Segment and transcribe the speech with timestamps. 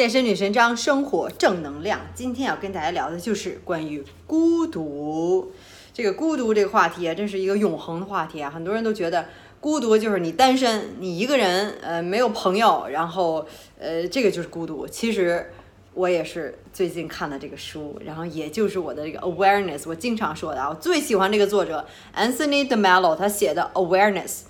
[0.00, 2.00] 健身女神张，生活正能量。
[2.14, 5.52] 今天要跟大家聊的就是关于孤独。
[5.92, 8.48] 这个孤独这个话题啊，真是一个永恒的话题啊。
[8.48, 9.26] 很多人都觉得
[9.60, 13.44] 孤独就是你单身，你一个人，呃，没有朋友，然后，
[13.78, 14.88] 呃，这个就是孤独。
[14.88, 15.52] 其实
[15.92, 21.86] 我也是最近看了这个书，然后也就是我的这个 awareness，我经常说的啊，我最喜欢这个作者
[22.16, 24.44] Anthony de Mello 他写的 awareness。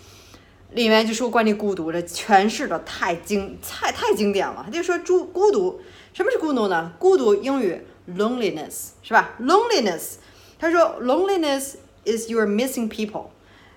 [0.73, 4.63] 里面就说关于孤独，这诠释的太经太太经典了。
[4.65, 5.81] 他就说，孤孤独，
[6.13, 6.93] 什么是孤独呢？
[6.99, 7.83] 孤独英语
[8.17, 10.15] loneliness 是吧？loneliness，
[10.59, 13.27] 他说 loneliness is your missing people，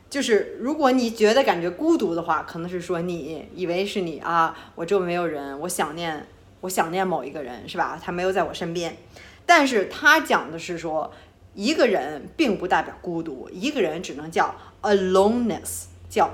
[0.08, 6.28] 就是如果你觉得感觉孤独的话，可能是说你以为是你啊，我周围没有人，我想念
[6.62, 8.00] 我想念某一个人是吧？
[8.00, 8.95] 他没有在我身边。
[9.48, 11.12] 但是他讲的是说，
[11.55, 14.53] 一个人并不代表孤独，一个人只能叫
[14.84, 16.30] aloneness，叫。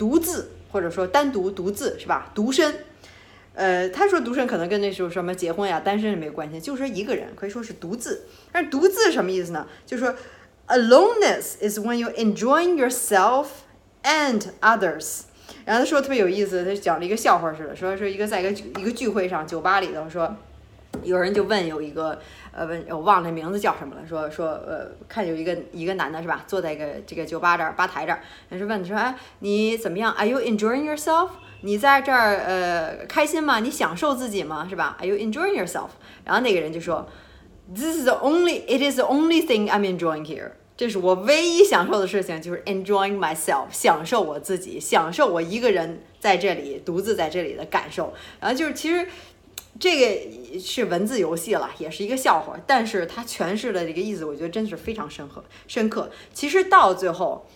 [0.00, 2.32] 独自或者说单独独自是吧？
[2.34, 2.74] 独身，
[3.52, 8.22] 呃，他说独身可能跟那时候什么结婚呀、单身没有关系，就说一个人可以说是独自。
[8.50, 9.66] 但是独自什么意思呢？
[9.84, 10.14] 就说
[10.68, 13.48] ，aloneness is when you enjoying yourself
[14.02, 15.24] and others。
[15.66, 20.34] 然后他说特别有意思，他讲了一个笑话似的，说说一个在一个一个聚会上，酒吧里头说。
[21.02, 22.18] 有人就问有一个，
[22.52, 31.30] 呃，问我忘了名字叫什么了，说说，呃，看有一个一个男的是吧，坐在一个这个酒吧这儿吧台这儿，人是问说，哎，你怎么样？Are you enjoying yourself？
[31.62, 33.60] 你在这儿呃开心吗？
[33.60, 34.66] 你享受自己吗？
[34.68, 35.88] 是吧？Are you enjoying yourself？
[36.24, 37.08] 然后那个人就说
[37.74, 40.50] ，This is the only, it is the only thing I'm enjoying here。
[40.76, 48.12] 这是我唯一享受的事情，就是 enjoying myself，享受我自己，享受我一个人在这里独自在这里的感受。
[48.40, 49.06] 然后就是其实。
[49.78, 55.42] 这个是文字游戏了，也是一个笑话，但是它诠释的这个意思，我觉得真的是非常深刻。
[55.68, 56.10] 深刻。
[56.34, 57.46] 其实到最后，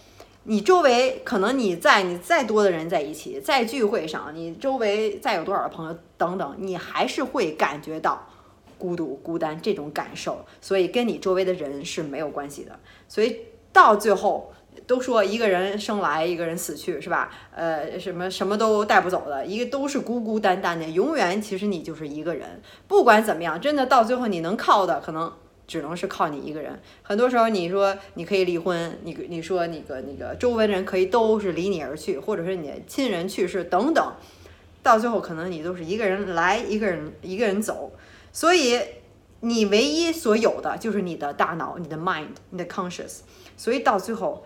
[0.44, 8.26] 你周围可能你在你再多的人在一起，在聚会上，你周围再有多少的朋友等等，你还是会感觉到
[8.78, 10.44] 孤独、孤单这种感受。
[10.60, 12.78] 所以跟你周围的人是没有关系的。
[13.08, 13.40] 所以
[13.72, 14.52] 到最后。
[14.86, 17.30] 都说一个人生来一个人死去是吧？
[17.54, 22.60] 呃，什么什么都带不走的，一个都是孤孤单单的，永远其实你就是一个人。
[22.86, 25.32] 不管怎么样，真的到最后你能靠的可能
[25.66, 26.78] 只能是靠你一个人。
[27.02, 34.12] 很多时候你说你可以离婚，你你说那个那个周围人可以都是离你而去，或者是你的亲人去世等等，
[34.82, 37.90] 到最后可能你都是一个人来，一个人一个人走。
[38.32, 38.78] 所以
[39.40, 43.20] 你唯一所有的就是你的大脑，你的 mind，你的 conscious。
[43.56, 44.44] 所以到最后。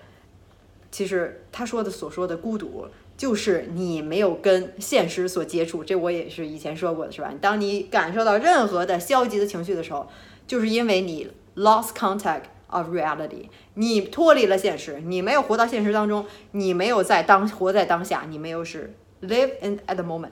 [0.91, 5.85] 其实他说的所说的孤独，就是你没有跟现实所接触。
[5.85, 7.33] 这我也是以前说过的，是吧？
[7.41, 10.09] 当你感受到任何的消极的情绪的时候，
[10.47, 20.31] 就是因为你 lost contact of reality，你脱离了现实，你没有活到现实当中，你没有在当活在当下，你没有是 live in at the moment。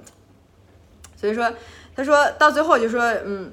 [1.17, 1.53] 所以说，
[1.95, 3.53] 他说到最后就说，嗯。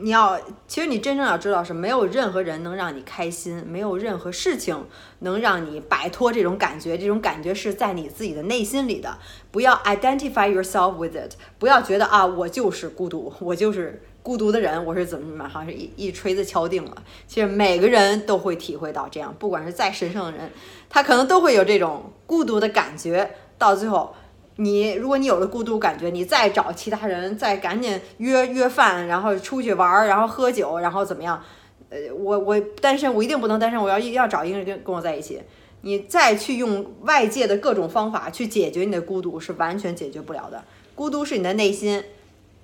[0.00, 4.86] 你要，其实你真正要知道是没有任何人能让你开心，没有任何事情
[5.20, 9.18] 能让你摆脱这种感觉，这种感觉是在你自己的内心里的。
[9.50, 17.02] 不要 identify yourself with it，不要觉得啊，我就是孤独，我就是孤独的人，我是怎么怎么，好像是一一锤子敲定了。
[17.26, 20.50] 其实每个人都会体会到这样，不管是再神圣的人，
[20.88, 24.14] 他可能都会有这种孤独的感觉，到最后。
[24.62, 31.42] 你如果你有了孤独感觉，你再找其他人，再赶紧约约饭，然后出去玩，然后喝酒，然后怎么样？
[31.88, 35.40] 呃，我我单身，我一定不能单身，我要要找一个人跟跟我在一起。
[35.80, 40.62] 你再去用外界的各种方法去解决你的孤独，是完全解决不了的。
[40.94, 42.04] 孤独是你的内心，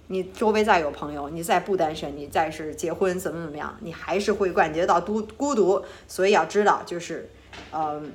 [0.09, 5.83] 你周围再有朋友，你再不单身，你再是结婚怎么怎么样，你还是会感觉到孤孤独。
[6.07, 7.31] 所以要知道，就是，
[7.73, 8.13] 嗯，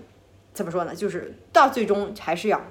[0.54, 0.94] 怎么说呢？
[0.94, 2.62] 就是到最终还是要。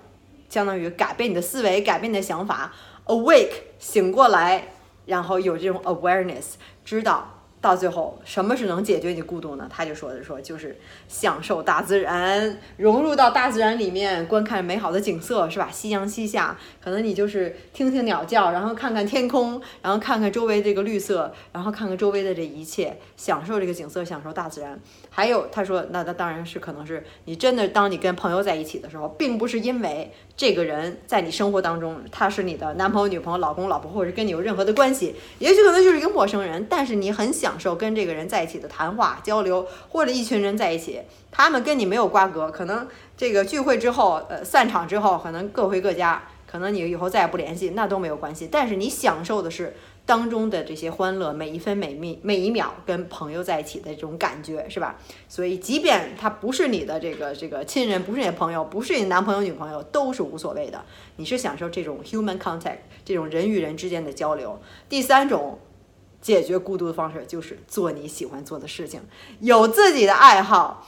[0.50, 2.70] 相当于改变你的思维，改变你的想法
[3.06, 4.68] ，awake 醒过来，
[5.06, 7.36] 然后有这种 awareness，知道。
[7.62, 9.68] 到最后，什么是能解决你孤独呢？
[9.70, 15.68] 他就说的说，就是享受大自然，融入到大自然里面，观看美好的景色，是吧？
[15.70, 24.80] 夕阳西下，可能你就是听听鸟叫，然后看看天空，然后看看周围这个绿色，然后看看周围的这一切，享受这个景色，享受大自然。
[25.10, 30.10] 还有，他说，那那当然是可能是你真的，当你跟朋友在一起的时候，并不是因为
[30.41, 37.51] 这个人在你生活当中他是你的男朋友、女朋友、老公、老婆，或者是跟你有任何的关系，也许可能就是一个陌生人，但是你很享。
[37.51, 41.01] 享受跟这个人在一起的谈话交流，或者一群人在一起，
[41.33, 48.48] 他们跟你没有瓜葛，可能这个聚会之后，呃，散场之后，可能各回各家，可能你以后再也不联系，那都没有关系。
[48.53, 54.98] 但是你享受的是当中的这些欢乐，每一分每秒每一秒跟朋友在一起的这种感觉，是吧？
[55.28, 60.84] 所以，即便他不是你的这个这个亲人，不是你的朋友，不是你男朋友女朋友，都是无所谓的。
[61.16, 64.60] 你是享受这种 human contact，这种人与人之间的交流。
[64.88, 65.58] 第三种
[66.20, 69.00] 解决孤独的方式就是做你喜欢做的事情，
[69.41, 70.86] 有自己的爱好。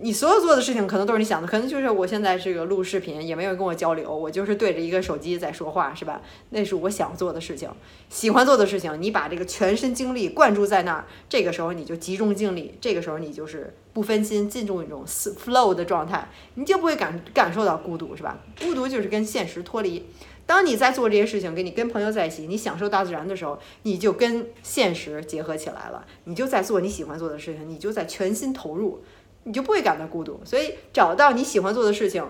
[0.00, 6.20] 你所有做的事情可能都是你想的，可能就是我现在这个录视频，也没有跟我交流，我就是对着一个手机在说话，是吧？
[6.50, 7.68] 那是我想做的事情，
[8.08, 9.00] 喜欢做的事情。
[9.00, 18.38] 你把这个全身精力灌注在那儿，这个时候你就集中精力，这个时候你就是不分心，进入一种 flow 的状态，你就不会感感受到孤独，是吧？
[18.60, 20.04] 孤独就是跟现实脱离。
[20.44, 29.02] 当你在做这些事情，跟你跟朋友在一起，你享受大自然的时候，你就跟现实结合起来了，你就在做你喜欢做的事情，你就在全心投入。
[29.46, 32.24] 你就不会感到孤独，所以找到你喜欢做的事情，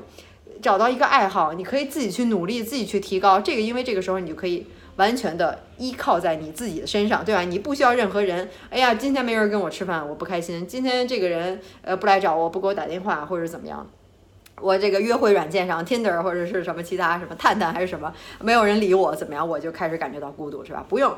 [0.60, 4.66] 找到一个爱好，你可以自己去努力，自己去提高这个，因为这个时候你就可以
[4.96, 7.40] 完全的依靠在你自己的身上，对吧？
[7.40, 8.46] 你不需要任何人。
[8.68, 10.66] 哎呀，今天没人跟我吃饭，我不开心。
[10.66, 13.86] 今天这个人呃不来找我，不给我打电话，或者怎么样？
[14.60, 19.46] 我这个约会软件上 Tinder 或者是什么其他什么探探还是什么，没有人理我，怎么样？
[19.46, 20.84] 我就开始感觉到孤独，是吧？
[20.86, 21.14] 不用，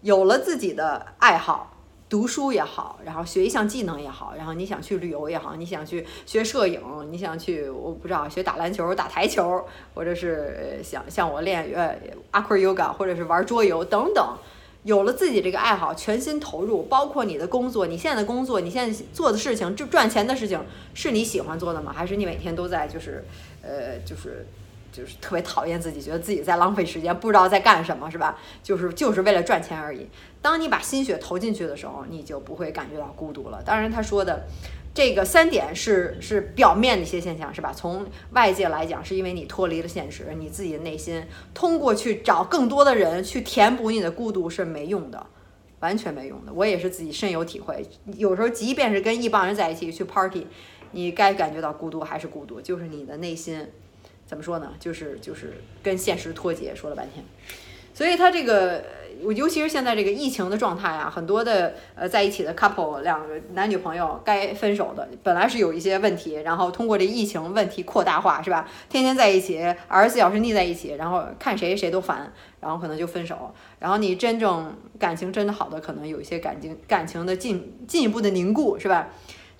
[0.00, 1.71] 有了自己的爱好。
[2.12, 6.78] 读书也好，然后学一项技能也好，然后你想去旅游也好，你想去学摄影，
[7.10, 9.64] 你想去我不知道学打篮球、打台球，
[9.94, 11.96] 或者是想像我练呃
[12.32, 14.36] aqua yoga，或者是玩桌游等等。
[14.82, 20.60] 有了自己这个爱好，全心投入，包括你的工作，你现在的工作，你现在做的事情，就赚钱的事情，
[20.92, 21.94] 是你喜欢做的吗？
[21.96, 23.24] 还是你每天都在就是
[23.62, 24.44] 呃就是。
[24.92, 28.38] 就是特别讨厌自己，觉得自己在浪费时间，不知道在干什么，是吧？
[28.62, 30.06] 就是就是为了赚钱而已。
[30.42, 33.62] 当你把心血投进去的时候，你就不会感觉到孤独了。
[33.64, 34.44] 当然，他说的
[34.92, 37.72] 这个三点是是表面的一些现象，是吧？
[37.74, 41.24] 从外界来讲，是因为你脱离了现实，你自己的内心
[41.54, 45.26] 通过去找更多的人去填补你的孤独是没用的，
[45.80, 46.52] 完全没用的。
[46.52, 47.86] 我也是自己深有体会。
[48.18, 50.46] 有时候，即便是跟一帮人在一起去 party，
[50.90, 53.66] 你该感觉到孤独还是孤独，就是你的内心。
[54.32, 54.72] 怎么说呢？
[54.80, 57.22] 就是就是跟现实脱节，说了半天。
[57.92, 58.82] 所以他这个，
[59.20, 68.66] 尤其是现在这个疫情的状态啊，很多的呃在一起的 couple，两个男女朋友该分手的，本来是有一些问题，然后通过这疫情问题扩大化，是吧？
[68.88, 73.54] 天天在一起，二十四小时腻在一起，然后看谁谁都烦，然后可能就分手。
[73.78, 79.10] 然后你真正感情真的好的，可能有一些感情感情的进进一步的凝固，是吧？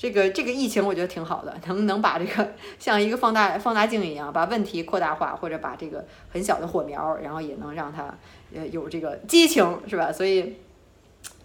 [0.03, 8.13] 这个这个疫情我觉得挺好的，能能把这个像一个放大放大镜一样，把问题扩大化，或者把这个很小的火苗，然后也能让它
[8.53, 10.11] 呃有这个激情，是吧？
[10.11, 10.57] 所以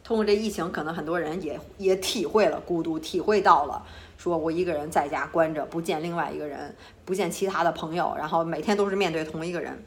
[0.04, 3.86] 通过这疫情，可能很多人也也体会了孤独，体会到了
[4.18, 6.76] 说我一个人在家关着，不见另外一个人，
[7.06, 9.86] 不见其他的朋友，然后每天都是面对同一个人，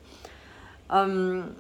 [0.87, 1.53] 嗯，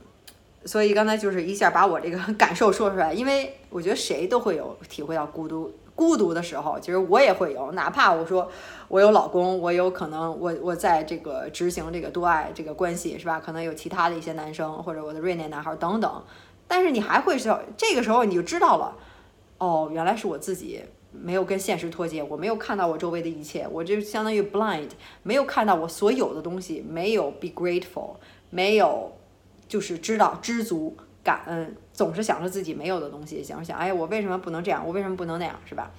[0.65, 5.75] 所以刚才就是一下把我这个 感受说出来，因为我觉得谁都会有体会到孤独。
[6.01, 8.51] 孤独的时候，其实我也会有，哪怕我说
[8.89, 13.39] 我有老公，我有可能我我在这个执行这个多爱这个关系，是吧？
[13.39, 16.25] 可能有其他的一些男生或者我的瑞典男孩等等，
[16.67, 18.97] 但是你还会是这个时候你就知道了，
[19.59, 20.81] 哦，原来是我自己
[21.13, 24.89] 没有跟现实脱节，我没有看到我周围的一切，我就相当于 blind，
[25.23, 28.15] 没有看到我所有的东西，没有 be grateful，
[28.49, 29.13] 没有
[29.69, 30.97] 就是知道知足。
[31.23, 34.87] 感恩总是想着自己没有的东西，想着想，哎，我为什么不能这样？
[34.87, 35.59] 我为什么不能那样？
[35.67, 35.91] 是吧？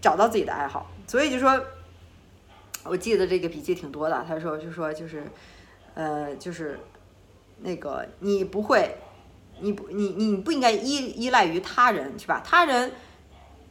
[0.00, 1.62] 找到自己的爱好，所以就说，
[2.84, 4.24] 我记得这个笔记挺多的。
[4.26, 5.24] 他说，就说就是，
[5.94, 6.80] 呃，就是
[7.60, 8.96] 那个你不会，
[9.60, 12.42] 你不，你你不应该依依赖于他人，是吧？
[12.44, 12.90] 他人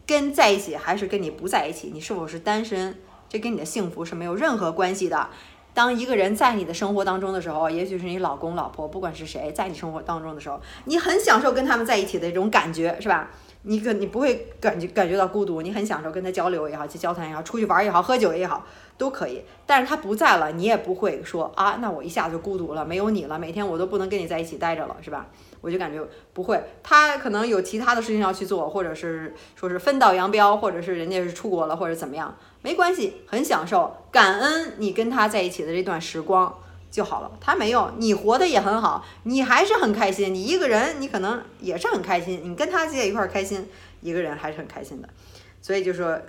[0.07, 1.89] 跟在一起还是跟你不在一起？
[1.93, 2.97] 你是否是单身？
[3.27, 5.29] 这跟你的幸福是没有任何关系的。
[5.73, 13.29] 当一个人在你的生活当中的时候，也许是你老公、老婆，不管是谁，在你生活当中的时候，你很享受跟他们在一起的这种感觉，是吧？
[13.63, 18.65] 你可你不会感觉感觉到孤独，你很享受跟他交流也好，去交谈也好，出去玩也好，喝酒也好，
[18.97, 19.43] 都可以。
[19.65, 25.27] 但是他不在了，你也不会说啊，那我一下就孤独了，没有你了，每天我都不能跟你在一起待着了，是吧？
[25.61, 26.03] 我就感觉
[26.33, 32.35] 不会，他可能有其他的事情要去做，或者是说是分道扬镳，或者是人家是出国了，或者怎么样。
[32.63, 36.51] 没关系，很享受，感恩你跟他在一起的这段时光
[36.91, 37.31] 就好了。
[37.39, 40.31] 他没有，你活得也很好，你还是很开心。
[40.31, 42.41] 你一个人，你可能也是很开心。
[42.43, 43.67] 你跟他在一块儿开心，
[44.01, 45.10] 一个人还是很开心的。
[45.62, 46.21] 所以就说，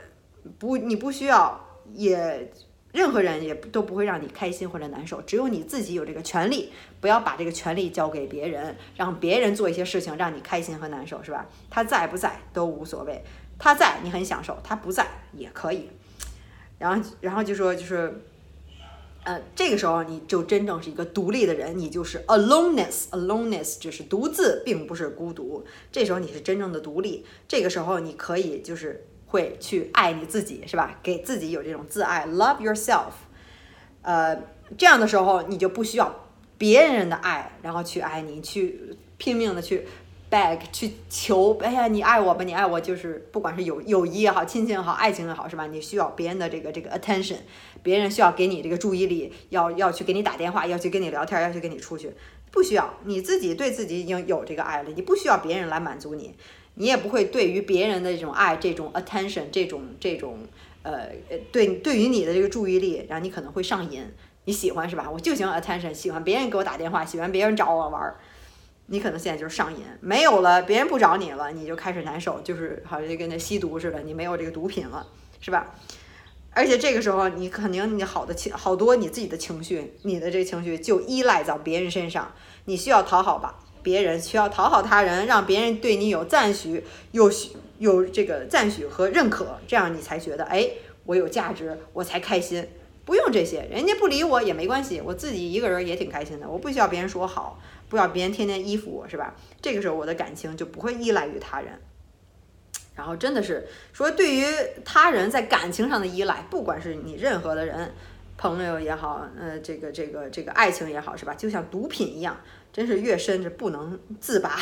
[0.59, 1.61] 不，你不需要，
[1.93, 2.53] 也
[2.93, 5.21] 任何人也都不会让你开心或者难受。
[5.23, 11.47] 只有你自己有这个权利，不要把这个权利交给别人，让别人做一些事情让你开心和难受，是吧？
[11.71, 13.25] 他在不在都无所谓，
[13.59, 15.89] 他在你很享受，他不在也可以。
[16.79, 18.23] 然后，然后就说，就是
[19.25, 25.65] 呃，这个时候你就真正是一个独立的人，你就是 aloneness，aloneness 就是独自，并不是孤独。
[25.93, 30.99] 这时候你是真正的独立，这个时候你可以就是会去爱你自己，是吧？
[31.03, 33.13] 给自己有这种自爱，love yourself。
[34.03, 34.37] 呃，
[34.77, 39.87] 这样的时候你就不需要别人的爱，然后去爱你，去拼命的去。
[40.33, 45.67] Beg 去求，哎呀，你爱我吧，你爱我，就是不管是友友谊也好，亲情也好，爱情也好，是吧？
[45.67, 47.37] 你需要别人的这个这个 attention，
[47.83, 52.11] 别人需要给你这个注意力，要要去给你打电话，要去跟你聊天，要去跟你出去，
[52.51, 56.35] 不需要，你自己对自己已经有这个爱了，你不需要别人来满足你，
[56.77, 60.39] 你也不会对于别人的这种爱，这种 attention，这种这种
[60.83, 61.09] 呃
[61.53, 64.03] 对对于你的这个注意力，然后你可能会上瘾，
[64.47, 65.11] 你喜欢是吧？
[65.13, 68.17] 我就喜欢 attention，喜欢别人给我打电话，喜欢别人找我玩儿。
[68.93, 75.07] 你可能现在就是上瘾，没有了，别人不找你了，你就开始难受，就是好像就跟那吸毒似的，你没有这个毒品了，
[75.41, 75.75] 是吧？
[76.51, 82.35] 而且这个时候，你肯定你好的情好多你自己的情绪，你的这情绪就依赖在别人身上，
[82.67, 87.31] 你需要讨好吧别人，需要讨好他人，让别人对你有赞许，有
[87.79, 90.69] 有这个赞许和认可，这样你才觉得哎，
[91.07, 92.69] 我有价值，我才开心。
[93.05, 97.59] 不用这些，人家不理我也没关系，我自己一个人也挺开心的，我不需要别人说好。
[97.93, 99.35] 不要别人天天依附我，是吧？
[99.61, 101.79] 这个时候我的感情就不会依赖于他人。
[102.97, 104.47] 然后真的是说，对于
[104.83, 107.93] 他人在感情上的依赖，不管是你任何的人，
[108.39, 111.35] 朋友也好，呃，这个这个这个爱情也好，是吧？
[111.35, 112.41] 就像毒品一样，
[112.73, 114.57] 真是越深是不能自拔。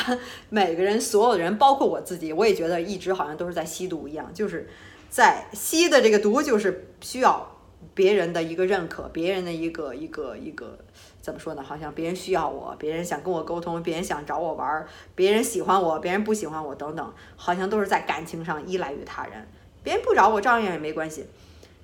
[0.49, 4.69] 每个人，所有的人，包括我自己，我也觉得一直好像都是在吸毒一样，就是
[5.09, 7.57] 在吸的这个毒，就是需要
[7.95, 10.77] 别人的一个认可，别人的一个一个一个。
[11.21, 11.63] 怎么说呢？
[11.63, 19.47] 好像别人需要我，别人想跟我沟通，别人想找我玩儿，别人喜欢我，别人不喜欢我，等等，好像都是在感情上依赖于他人。
[19.83, 21.27] 别人不找我，照样也没关系。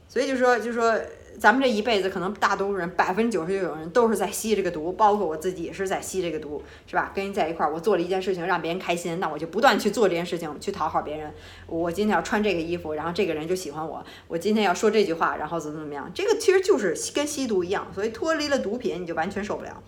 [0.08, 0.98] 所以就说，就说。
[1.38, 7.12] 咱们这一辈子，可能大多数人，百分之九十九的人都是在吸这个毒，包括我自己也是在吸这个毒，是吧？
[7.14, 11.32] 跟人在一块儿，我做了一件事情让别人开心，那我就不断去做这件事情，去讨好别人。
[11.66, 14.04] 我今天要穿这个衣服，然后这个人就喜欢我。
[14.28, 16.10] 我今天要说这句话，然后怎么怎么样？
[16.14, 19.82] 这个其实就是跟吸毒一样，所以脱离了毒品，你就完全受不了。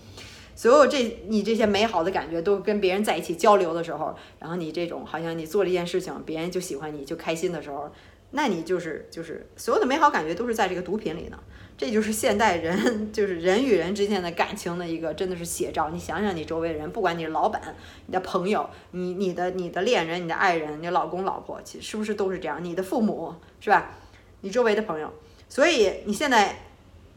[0.54, 7.90] 所有这你这些美好的感觉，都跟别人在一起交流的时候，然后你这种好像你做了一件事情，别人就喜欢你，就开心的时候。
[8.30, 11.38] 那你就是就是所有的美好感觉都是在这个毒品里呢，
[11.78, 15.88] 这就是现代人 就是人与人之间的感情的一个真的是写照。
[15.88, 17.74] 你想想你周围人，不管你是老板、
[18.06, 22.62] 你的朋友、你你的你的恋人、你的爱人、你老公老婆，其实是不是都是这样？
[22.62, 23.94] 你的父母是吧？
[24.42, 25.10] 你周围的朋友，
[25.48, 26.54] 所以你现在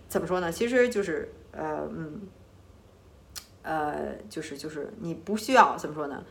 [0.07, 0.49] 怎么说呢？
[0.49, 2.21] 其实就是呃嗯
[3.63, 6.23] 呃就是就是你不需要怎么说呢？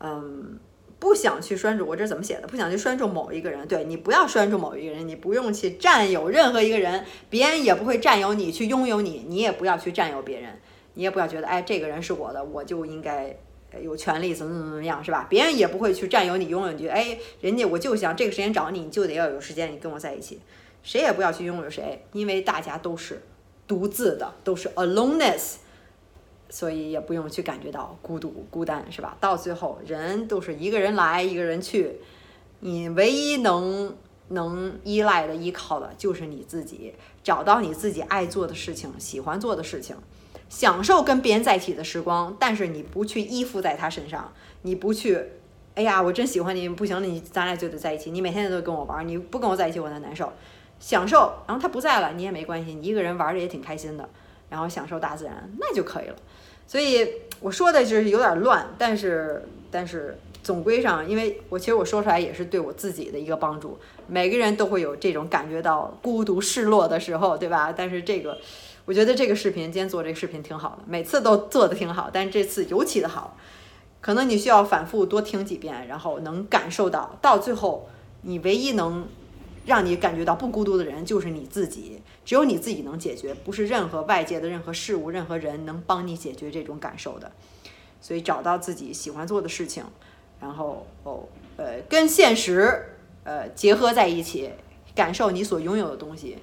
[0.00, 0.58] 嗯。
[0.98, 2.48] 不想去拴住，我这怎么写的？
[2.48, 10.58] 不想去拴住某一个人，对你不要拴住某一个人，你不用去占有任何一个人，别人也不会占有你，去拥有你，你也不要去占有别人，
[10.94, 13.36] 你也不要觉得，哎，这个人是我的，我就应该
[13.80, 15.26] 有权利怎么怎么怎么样，是吧？
[15.30, 20.40] 别人也不会去占有你，拥有你，哎，人家我就想这个时间找你，你就得要有时间，你跟我在一起，
[20.82, 23.22] 谁也不要去拥有谁，因为大家都是
[23.68, 25.58] 独自的，都是 aloneness。
[26.50, 29.16] 所以也不用去感觉到孤独、孤单，是吧？
[29.20, 31.96] 到最后，人都是一个人来，一个人去。
[32.60, 33.94] 你唯一能
[34.28, 36.94] 能依赖的、依靠的，就是你自己。
[37.22, 39.94] 找到你自己爱做的事情、喜欢做的事情，
[40.48, 42.34] 享受跟别人在一起的时光。
[42.40, 45.22] 但是你不去依附在他身上，你不去，
[45.74, 48.10] 哎呀，我真喜欢你，不行，你咱俩就得在一起。
[48.10, 50.32] 你每天都跟我玩，你不跟我在一起，我才难受。
[50.80, 54.08] 享受，然后他不在了，你也没关系，你一个人玩着也挺开心的。
[54.48, 56.16] 然后享受大自然，那就可以了。
[56.66, 57.08] 所以
[57.40, 63.78] 我说的就是有点乱，但是但是总归上，因为我其实我说出来也是对我自己的一个帮助。
[64.06, 67.72] 每个人都会有这种感觉到孤独、失落的时候，对吧？
[67.74, 68.38] 但是这个，
[68.84, 73.36] 我觉得这个视频今天做这个视频挺好的，每次都做的挺好，但这次尤其的好。
[74.00, 77.88] 可能你需要反复多听几遍，然后能感受到，到最后
[78.22, 79.06] 你唯一能。
[79.66, 87.30] 让你感觉到不孤独的人就是你自己，只有你自己能解决，不是任何外界的任何事物、任何人能帮你解决这种感受的。
[88.00, 89.84] 所以找到自己喜欢做的事情，
[90.40, 94.50] 然后哦呃跟现实呃结合在一起，
[94.94, 96.38] 感受你所拥有的东西，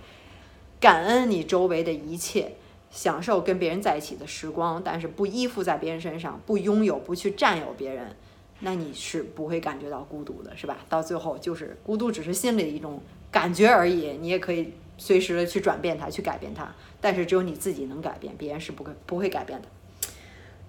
[0.79, 2.55] 感恩你周围的一切，
[2.91, 8.15] 享受跟别人在一起的时光，但是不依附在别人身上，不拥有，不去占有别人。
[8.59, 10.77] 那你是不会感觉到孤独的，是吧？
[10.87, 14.17] 到最后就是孤独，只是心里的一种感觉而已。
[14.19, 16.73] 你也可以随时的去转变它，去改变它。
[17.01, 19.67] 但是只有你自己能改变，别人是不会不会改变的。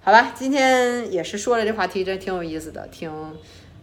[0.01, 3.11] 好吧，今天也是说了这话题，真挺有意思的，挺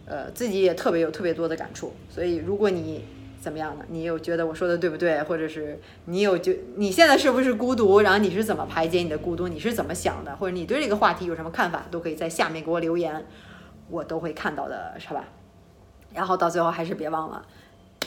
[0.06, 1.92] 呃自己也特别有特别多的感触。
[2.08, 3.04] 所以如果你
[3.40, 3.84] 怎么样呢？
[3.88, 5.22] 你有觉得我说的对不对？
[5.24, 8.00] 或者是你有觉你现在是不是孤独？
[8.00, 9.48] 然后你是怎么排解你的孤独？
[9.48, 10.34] 你是怎么想的？
[10.36, 11.86] 或者你对这个话题有什么看法？
[11.90, 13.26] 都可以在下面给我留言，
[13.88, 15.24] 我都会看到的，是吧？
[16.12, 17.44] 然后到最后还是别忘了。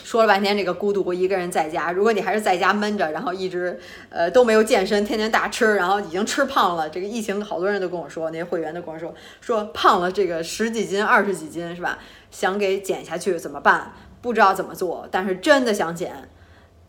[0.04, 1.92] 说了半天这个孤独，一个人在家。
[1.92, 6.88] 如果你还是在家闷着，然后一直呃都没有健身，天天大吃，然后已经吃胖了。
[6.88, 11.98] 这个疫情好多人都跟我说，那些会员都跟我说，说胖了这个十几斤、二十几斤是吧？
[12.30, 13.92] 想给减下去怎么办？
[14.22, 16.28] 不知道怎么做，但是真的想减，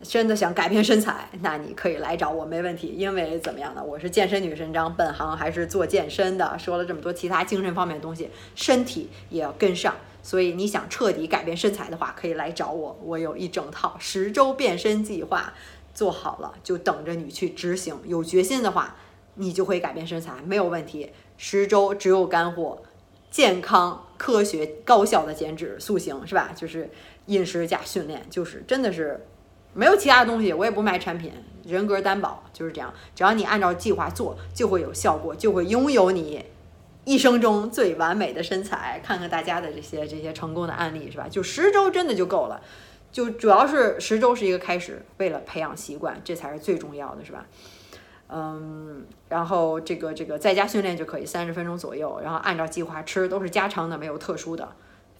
[0.02, 2.94] 真的想改变身材，那你可以来找我，没问题。
[2.96, 3.84] 因为怎么样呢？
[3.84, 6.58] 我是健身女神张，本行还是做健身的。
[6.58, 9.94] 说了这么多其他精神方面的东西，身体也要跟上。
[10.22, 15.52] 所以你想彻底改变身材的话，可以来找我，我有一整套十周变身计划，
[15.94, 17.94] 做好了就等着你去执行。
[18.06, 18.96] 有决心的话，
[19.34, 21.10] 你就会改变身材，没有问题。
[21.36, 22.82] 十周只有干货，
[23.30, 26.52] 健康、科学、高效的减脂塑形，是吧？
[26.56, 26.88] 就是
[27.26, 29.26] 饮食加训练，就是真的是
[29.74, 31.32] 没有其他的东西，我也不卖产品，
[31.64, 32.92] 人格担保就是这样。
[33.14, 36.44] 只要你按照计划做，就会有效果，就会拥有你。
[37.04, 41.26] 一生中最完美的身材，看看大家的这些这些成功的案例是吧？
[41.28, 42.60] 就十周真的就够了，
[43.10, 47.46] 就主要是十周是一个开始，为了培养习惯，这才是最重要的是吧？
[48.28, 54.68] 嗯，然后这个这个在家训练就可以三十分钟左右，然后按照计划吃，都是家常的，没有特殊的，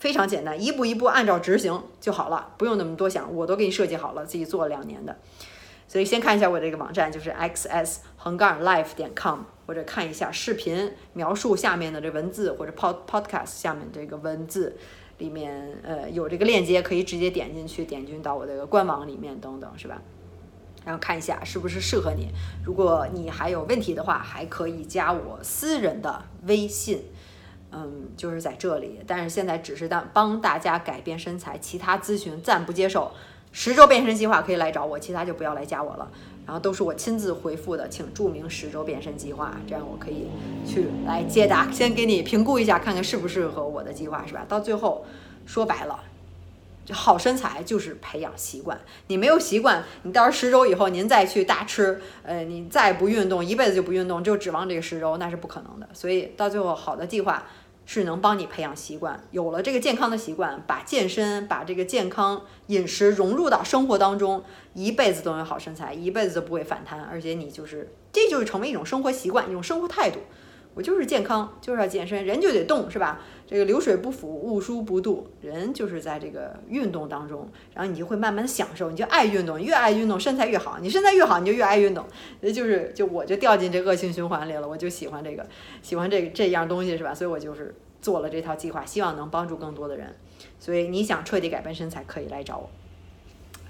[0.00, 5.14] 非常简单，一步一步按照执行就好了，不用那么多想，我都给你设计好了，自己做了两年的。
[5.87, 14.75] 所以先看一下我这个网站，就是 x s 横杠 life 点 com，或者看一下视频描述下面的这文字，或者 pod podcast 下面这个文字
[15.19, 20.00] 里面，呃，有这个链接可以直接点进去，点进到我这个官网里面等等，是吧？
[20.83, 22.28] 然后看一下是不是适合你。
[22.64, 27.02] 如果你还有问题的话，还可以加我私人的微信，
[27.73, 29.00] 嗯，就是在这里。
[29.07, 33.11] 但是现在只是当帮大家改变身材，其他咨询暂不接受。
[33.53, 36.09] 十周变身计划可以来找我，其他就不要来加我了。
[36.47, 40.27] 然后都是我亲自回复的，请注明十周变身计划，这样我可以
[40.67, 44.45] 去来接答，先给你评估一下，看看适不适合我的计划，是吧？
[44.49, 45.05] 到最后
[45.47, 46.00] 说白了，
[46.92, 48.80] 好身材就是培养习惯。
[49.06, 55.88] 你没有习惯，你到时候十周以后您再去大吃，呃，你再不运动，一辈子就不运动，就指望这个十周，那是不可能的。
[55.92, 57.47] 所以到最后，好的计划。
[57.87, 70.21] 是能帮你培养习惯，有了这个健康的习惯，把健身、把这个健康饮食融入到生活当中，一辈子都有好身材，一辈子都不会反弹，而且你就是，这就是成为一种生活习惯，一种生活态度。
[70.75, 73.21] 我就是健康，就是要健身，人就得动，是吧？
[73.47, 82.06] 这个流水不腐，物疏不度，人就是在这个运动当中，然后你就会慢慢享受，你就爱运动，越爱运动，身材越好，你身材越好，你就越爱运动，
[82.41, 85.45] 那就是就我就掉进这恶性循环里了，我就喜欢这个，
[85.83, 87.13] 喜欢这个这样东西，是吧？
[87.13, 90.15] 所以我就是做了这套计划，希望能帮助更多的人。
[90.61, 92.71] 所以你想彻底改变身材，可以来找我。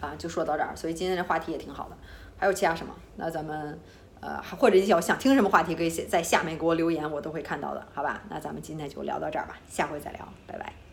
[0.01, 1.97] 啊，就说到这儿，所以今天这话题也挺好的。
[2.37, 2.95] 还有其他什么？
[3.17, 3.79] 那咱们。
[4.21, 8.23] 呃，或者你想想听什么话题，可以写在下面给我留言，我都会看到的，好吧？
[8.29, 10.89] 那咱们今天就聊到这儿吧，下回再聊，拜拜。